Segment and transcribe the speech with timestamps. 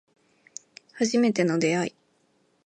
[0.93, 1.95] 初めての出会い